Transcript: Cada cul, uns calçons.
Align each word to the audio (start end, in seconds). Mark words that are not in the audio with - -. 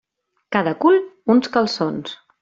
Cada 0.55 0.71
cul, 0.83 0.97
uns 1.33 1.47
calçons. 1.57 2.17